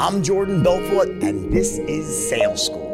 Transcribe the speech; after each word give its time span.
I'm 0.00 0.22
Jordan 0.22 0.62
Belfort, 0.62 1.10
and 1.22 1.52
this 1.52 1.76
is 1.76 2.30
Sales 2.30 2.64
School. 2.64 2.88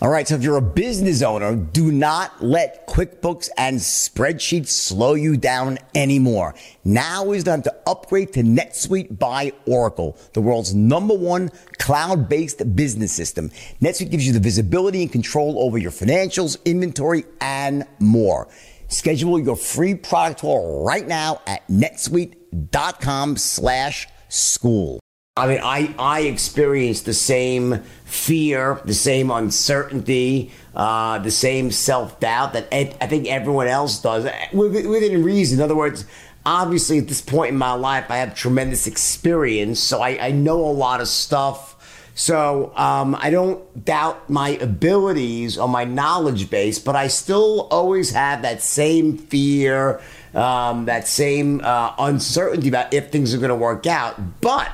All 0.00 0.08
right, 0.08 0.26
so 0.26 0.34
if 0.34 0.42
you're 0.42 0.56
a 0.56 0.62
business 0.62 1.20
owner, 1.20 1.56
do 1.56 1.92
not 1.92 2.42
let 2.42 2.86
QuickBooks 2.86 3.50
and 3.58 3.78
spreadsheets 3.78 4.68
slow 4.68 5.12
you 5.12 5.36
down 5.36 5.76
anymore. 5.94 6.54
Now 6.86 7.32
is 7.32 7.44
the 7.44 7.50
time 7.50 7.62
to 7.64 7.74
upgrade 7.86 8.32
to 8.32 8.42
NetSuite 8.42 9.18
by 9.18 9.52
Oracle, 9.66 10.16
the 10.32 10.40
world's 10.40 10.74
number 10.74 11.14
one 11.14 11.50
cloud-based 11.78 12.74
business 12.74 13.12
system. 13.12 13.50
NetSuite 13.82 14.10
gives 14.10 14.26
you 14.26 14.32
the 14.32 14.40
visibility 14.40 15.02
and 15.02 15.12
control 15.12 15.62
over 15.62 15.76
your 15.76 15.90
financials, 15.90 16.64
inventory, 16.64 17.26
and 17.42 17.86
more. 17.98 18.48
Schedule 18.88 19.38
your 19.38 19.56
free 19.56 19.94
product 19.94 20.40
tour 20.40 20.82
right 20.82 21.06
now 21.06 21.42
at 21.46 21.68
netsuite.com 21.68 23.36
slash 23.36 24.08
school. 24.28 25.00
I 25.38 25.46
mean, 25.46 25.60
I, 25.62 25.94
I 25.98 26.20
experienced 26.22 27.04
the 27.04 27.14
same 27.14 27.82
fear, 28.04 28.80
the 28.84 28.94
same 28.94 29.30
uncertainty, 29.30 30.50
uh, 30.74 31.18
the 31.20 31.30
same 31.30 31.70
self 31.70 32.18
doubt 32.18 32.54
that 32.54 32.66
ed- 32.72 32.96
I 33.00 33.06
think 33.06 33.28
everyone 33.28 33.68
else 33.68 34.02
does 34.02 34.28
within 34.52 35.22
reason. 35.22 35.60
In 35.60 35.62
other 35.62 35.76
words, 35.76 36.06
obviously, 36.44 36.98
at 36.98 37.06
this 37.06 37.20
point 37.20 37.50
in 37.50 37.56
my 37.58 37.74
life, 37.74 38.10
I 38.10 38.16
have 38.16 38.34
tremendous 38.34 38.88
experience, 38.88 39.78
so 39.78 40.00
I, 40.02 40.26
I 40.26 40.30
know 40.32 40.64
a 40.64 40.72
lot 40.72 41.00
of 41.00 41.06
stuff. 41.06 41.76
So 42.16 42.72
um, 42.74 43.14
I 43.14 43.30
don't 43.30 43.84
doubt 43.84 44.28
my 44.28 44.50
abilities 44.60 45.56
or 45.56 45.68
my 45.68 45.84
knowledge 45.84 46.50
base, 46.50 46.80
but 46.80 46.96
I 46.96 47.06
still 47.06 47.68
always 47.70 48.10
have 48.10 48.42
that 48.42 48.60
same 48.60 49.16
fear, 49.16 50.00
um, 50.34 50.84
that 50.86 51.06
same 51.06 51.60
uh, 51.62 51.94
uncertainty 51.98 52.68
about 52.68 52.92
if 52.92 53.10
things 53.10 53.34
are 53.34 53.38
going 53.38 53.48
to 53.48 53.54
work 53.54 53.86
out. 53.86 54.40
But 54.40 54.70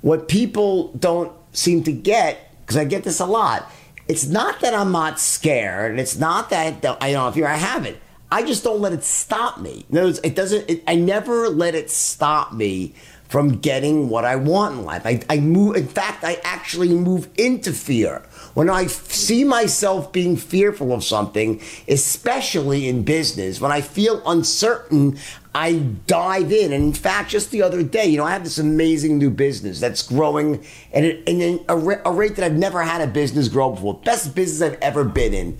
what 0.00 0.28
people 0.28 0.92
don't 0.92 1.32
seem 1.52 1.82
to 1.84 1.92
get, 1.92 2.56
because 2.60 2.76
I 2.76 2.84
get 2.84 3.04
this 3.04 3.20
a 3.20 3.26
lot, 3.26 3.70
it's 4.08 4.26
not 4.26 4.60
that 4.60 4.74
I'm 4.74 4.92
not 4.92 5.18
scared, 5.18 5.98
it's 5.98 6.18
not 6.18 6.50
that 6.50 6.84
I 7.00 7.12
don't 7.12 7.32
fear. 7.32 7.46
I 7.46 7.56
have 7.56 7.86
it. 7.86 8.00
I 8.34 8.42
just 8.42 8.64
don't 8.64 8.80
let 8.80 8.92
it 8.92 9.04
stop 9.04 9.60
me. 9.60 9.86
In 9.88 9.94
words, 9.96 10.18
it 10.24 10.34
doesn't. 10.34 10.68
It, 10.68 10.82
I 10.88 10.96
never 10.96 11.48
let 11.48 11.76
it 11.76 11.88
stop 11.88 12.52
me 12.52 12.92
from 13.28 13.58
getting 13.58 14.08
what 14.08 14.24
I 14.24 14.34
want 14.34 14.74
in 14.74 14.84
life. 14.84 15.06
I, 15.06 15.22
I 15.30 15.38
move. 15.38 15.76
In 15.76 15.86
fact, 15.86 16.24
I 16.24 16.40
actually 16.42 16.88
move 16.88 17.28
into 17.38 17.72
fear 17.72 18.22
when 18.54 18.68
I 18.68 18.88
see 18.88 19.44
myself 19.44 20.12
being 20.12 20.36
fearful 20.36 20.92
of 20.92 21.04
something, 21.04 21.60
especially 21.86 22.88
in 22.88 23.04
business. 23.04 23.60
When 23.60 23.70
I 23.70 23.80
feel 23.80 24.20
uncertain, 24.26 25.16
I 25.54 25.74
dive 26.08 26.50
in. 26.50 26.72
And 26.72 26.86
in 26.86 26.92
fact, 26.92 27.30
just 27.30 27.52
the 27.52 27.62
other 27.62 27.84
day, 27.84 28.06
you 28.06 28.16
know, 28.16 28.24
I 28.24 28.32
have 28.32 28.42
this 28.42 28.58
amazing 28.58 29.16
new 29.16 29.30
business 29.30 29.78
that's 29.78 30.02
growing 30.02 30.66
at, 30.92 31.04
in 31.04 31.64
a, 31.68 31.76
a 32.04 32.10
rate 32.12 32.34
that 32.34 32.44
I've 32.44 32.58
never 32.58 32.82
had 32.82 33.00
a 33.00 33.06
business 33.06 33.46
grow 33.46 33.70
before. 33.70 33.94
Best 33.94 34.34
business 34.34 34.72
I've 34.72 34.80
ever 34.82 35.04
been 35.04 35.34
in. 35.34 35.58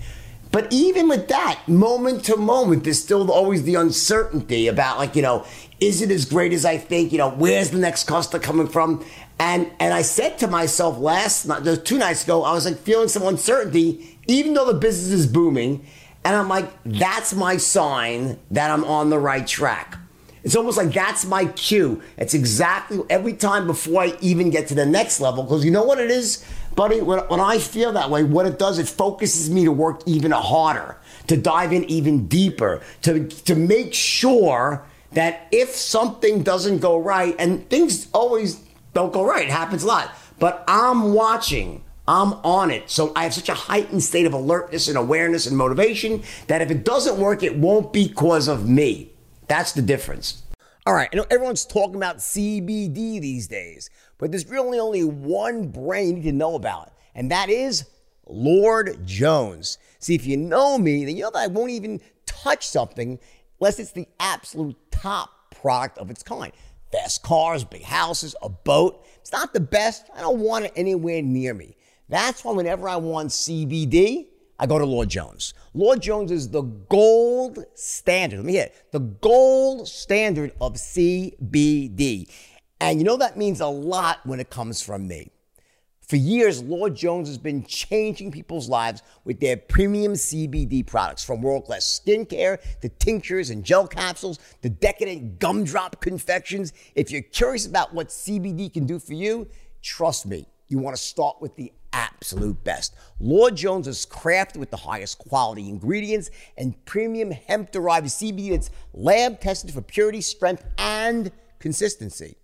But 0.55 0.71
even 0.71 1.09
with 1.09 1.27
that, 1.27 1.67
moment 1.67 2.23
to 2.27 2.37
moment, 2.37 2.85
there's 2.85 3.03
still 3.03 3.29
always 3.29 3.63
the 3.63 3.75
uncertainty 3.75 4.69
about, 4.69 4.97
like, 4.97 5.13
you 5.13 5.21
know, 5.21 5.45
is 5.81 6.01
it 6.01 6.09
as 6.11 6.23
great 6.23 6.53
as 6.53 6.63
I 6.63 6.77
think? 6.77 7.11
You 7.11 7.17
know, 7.17 7.29
where's 7.29 7.71
the 7.71 7.77
next 7.77 8.05
customer 8.05 8.41
coming 8.41 8.69
from? 8.69 9.03
And 9.37 9.69
and 9.81 9.93
I 9.93 10.01
said 10.01 10.37
to 10.37 10.47
myself 10.47 10.97
last 10.97 11.45
night, 11.45 11.65
two 11.83 11.97
nights 11.97 12.23
ago, 12.23 12.45
I 12.45 12.53
was 12.53 12.63
like 12.63 12.77
feeling 12.77 13.09
some 13.09 13.23
uncertainty, 13.23 14.17
even 14.27 14.53
though 14.53 14.63
the 14.63 14.79
business 14.79 15.11
is 15.11 15.27
booming. 15.27 15.85
And 16.23 16.37
I'm 16.37 16.47
like, 16.47 16.71
that's 16.85 17.33
my 17.33 17.57
sign 17.57 18.39
that 18.51 18.71
I'm 18.71 18.85
on 18.85 19.09
the 19.09 19.19
right 19.19 19.45
track. 19.45 19.97
It's 20.45 20.55
almost 20.55 20.77
like 20.77 20.93
that's 20.93 21.25
my 21.25 21.47
cue. 21.47 22.01
It's 22.17 22.35
exactly 22.35 23.01
every 23.09 23.33
time 23.33 23.67
before 23.67 24.03
I 24.03 24.15
even 24.21 24.51
get 24.51 24.67
to 24.67 24.75
the 24.75 24.85
next 24.85 25.19
level. 25.19 25.43
Because 25.43 25.65
you 25.65 25.71
know 25.71 25.83
what 25.83 25.99
it 25.99 26.11
is, 26.11 26.45
buddy? 26.75 27.01
When, 27.01 27.19
when 27.19 27.39
I 27.39 27.59
feel 27.59 27.91
that 27.93 28.09
way, 28.09 28.23
what 28.23 28.45
it 28.45 28.59
does, 28.59 28.79
it 28.79 28.87
focuses 28.87 29.49
me 29.49 29.65
to 29.65 29.71
work 29.71 30.01
even 30.05 30.31
harder, 30.31 30.97
to 31.27 31.37
dive 31.37 31.73
in 31.73 31.83
even 31.85 32.27
deeper, 32.27 32.81
to, 33.03 33.27
to 33.27 33.55
make 33.55 33.93
sure 33.93 34.85
that 35.11 35.47
if 35.51 35.69
something 35.69 36.43
doesn't 36.43 36.79
go 36.79 36.99
right, 36.99 37.35
and 37.39 37.69
things 37.69 38.07
always 38.13 38.61
don't 38.93 39.13
go 39.13 39.25
right, 39.25 39.45
it 39.45 39.51
happens 39.51 39.83
a 39.83 39.87
lot, 39.87 40.11
but 40.39 40.63
I'm 40.67 41.13
watching 41.13 41.83
I'm 42.07 42.33
on 42.33 42.69
it. 42.69 42.89
So 42.89 43.11
I 43.15 43.23
have 43.23 43.33
such 43.33 43.49
a 43.49 43.53
heightened 43.53 44.03
state 44.03 44.25
of 44.25 44.33
alertness 44.33 44.87
and 44.87 44.97
awareness 44.97 45.47
and 45.47 45.57
motivation 45.57 46.23
that 46.47 46.61
if 46.61 46.69
it 46.69 46.83
doesn't 46.85 47.17
work, 47.17 47.41
it 47.41 47.57
won't 47.57 47.91
be 47.91 48.07
because 48.07 48.47
of 48.47 48.69
me. 48.69 49.11
That's 49.47 49.71
the 49.71 49.81
difference. 49.81 50.43
All 50.87 50.93
right, 50.93 51.09
I 51.11 51.15
know 51.15 51.25
everyone's 51.31 51.65
talking 51.65 51.95
about 51.95 52.17
CBD 52.17 53.19
these 53.19 53.47
days, 53.47 53.89
but 54.19 54.29
there's 54.29 54.47
really 54.47 54.77
only 54.77 55.03
one 55.03 55.69
brand 55.69 56.09
you 56.09 56.13
need 56.13 56.23
to 56.25 56.31
know 56.31 56.53
about, 56.53 56.91
and 57.15 57.31
that 57.31 57.49
is 57.49 57.85
Lord 58.27 59.03
Jones. 59.03 59.79
See, 59.97 60.13
if 60.13 60.27
you 60.27 60.37
know 60.37 60.77
me, 60.77 61.03
then 61.03 61.17
you 61.17 61.23
know 61.23 61.31
that 61.31 61.39
I 61.39 61.47
won't 61.47 61.71
even 61.71 62.01
touch 62.27 62.67
something 62.67 63.17
unless 63.59 63.79
it's 63.79 63.93
the 63.93 64.07
absolute 64.19 64.75
top 64.91 65.55
product 65.59 65.97
of 65.97 66.11
its 66.11 66.21
kind. 66.21 66.53
Fast 66.91 67.23
cars, 67.23 67.63
big 67.63 67.81
houses, 67.81 68.35
a 68.43 68.49
boat. 68.49 69.07
It's 69.21 69.31
not 69.31 69.53
the 69.53 69.61
best. 69.61 70.05
I 70.15 70.21
don't 70.21 70.37
want 70.37 70.65
it 70.65 70.73
anywhere 70.75 71.23
near 71.23 71.55
me. 71.55 71.77
That's 72.09 72.45
why 72.45 72.53
whenever 72.53 72.87
I 72.87 72.97
want 72.97 73.29
CBD, 73.29 74.27
I 74.57 74.65
go 74.65 74.79
to 74.79 74.85
Lord 74.85 75.09
Jones. 75.09 75.53
Lord 75.73 76.01
Jones 76.01 76.31
is 76.31 76.49
the 76.49 76.61
gold 76.61 77.65
standard. 77.73 78.37
Let 78.37 78.45
me 78.45 78.53
hear 78.53 78.63
it. 78.65 78.91
The 78.91 78.99
gold 78.99 79.87
standard 79.87 80.53
of 80.61 80.75
CBD. 80.75 82.29
And 82.79 82.99
you 82.99 83.05
know 83.05 83.17
that 83.17 83.37
means 83.37 83.59
a 83.59 83.67
lot 83.67 84.19
when 84.25 84.39
it 84.39 84.49
comes 84.49 84.81
from 84.81 85.07
me. 85.07 85.31
For 86.07 86.17
years, 86.17 86.61
Lord 86.61 86.95
Jones 86.95 87.27
has 87.27 87.39
been 87.39 87.65
changing 87.65 88.31
people's 88.31 88.69
lives 88.69 89.01
with 89.23 89.39
their 89.39 89.57
premium 89.57 90.13
CBD 90.13 90.85
products, 90.85 91.23
from 91.23 91.41
world 91.41 91.65
class 91.65 91.99
skincare 91.99 92.59
to 92.81 92.89
tinctures 92.89 93.49
and 93.49 93.63
gel 93.63 93.87
capsules 93.87 94.37
to 94.61 94.69
decadent 94.69 95.39
gumdrop 95.39 95.99
confections. 96.01 96.73
If 96.93 97.09
you're 97.09 97.23
curious 97.23 97.65
about 97.65 97.93
what 97.93 98.09
CBD 98.09 98.71
can 98.71 98.85
do 98.85 98.99
for 98.99 99.13
you, 99.13 99.47
trust 99.81 100.27
me, 100.27 100.45
you 100.67 100.77
want 100.77 100.95
to 100.95 101.01
start 101.01 101.41
with 101.41 101.55
the 101.55 101.73
absolute 102.25 102.63
best. 102.63 102.95
Lord 103.19 103.55
Jones 103.55 103.87
is 103.87 104.03
crafted 104.03 104.57
with 104.57 104.71
the 104.71 104.77
highest 104.77 105.19
quality 105.19 105.69
ingredients 105.69 106.31
and 106.57 106.73
premium 106.85 107.29
hemp 107.29 107.71
derived 107.71 108.07
CBD 108.07 108.49
that's 108.49 108.71
lab 108.95 109.39
tested 109.39 109.71
for 109.71 109.81
purity, 109.81 110.21
strength, 110.21 110.65
and 110.79 111.31
consistency. 111.59 112.35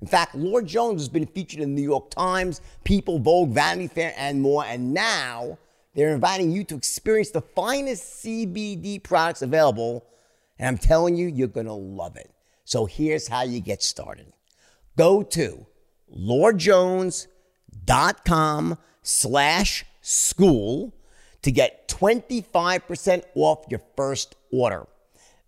In 0.00 0.08
fact, 0.08 0.34
Lord 0.34 0.66
Jones 0.66 1.00
has 1.00 1.08
been 1.08 1.26
featured 1.26 1.60
in 1.60 1.76
the 1.76 1.80
New 1.80 1.88
York 1.88 2.10
Times, 2.10 2.60
People, 2.82 3.20
Vogue, 3.20 3.50
Vanity 3.50 3.86
Fair, 3.86 4.14
and 4.16 4.42
more. 4.42 4.64
And 4.64 4.92
now 4.92 5.58
they're 5.94 6.12
inviting 6.12 6.50
you 6.50 6.64
to 6.64 6.74
experience 6.74 7.30
the 7.30 7.42
finest 7.42 8.24
CBD 8.24 9.00
products 9.00 9.42
available. 9.42 10.04
And 10.58 10.66
I'm 10.66 10.78
telling 10.78 11.14
you, 11.14 11.28
you're 11.28 11.46
going 11.46 11.66
to 11.66 11.72
love 11.72 12.16
it. 12.16 12.32
So 12.64 12.84
here's 12.84 13.28
how 13.28 13.42
you 13.42 13.60
get 13.60 13.80
started 13.80 14.32
go 14.96 15.22
to 15.22 15.66
lordjones.com 17.86 18.78
slash 19.02 19.84
school 20.00 20.94
to 21.42 21.50
get 21.50 21.88
25% 21.88 23.24
off 23.34 23.64
your 23.68 23.80
first 23.96 24.36
order. 24.52 24.86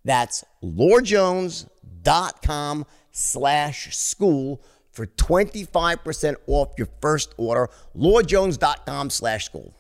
That's 0.05 0.45
lordjones.com 0.63 2.87
slash 3.13 3.97
school 3.97 4.61
for 4.91 5.07
25% 5.07 6.35
off 6.47 6.73
your 6.77 6.89
first 7.01 7.33
order. 7.37 7.71
lordjones.com 7.97 9.09
slash 9.11 9.45
school. 9.47 9.77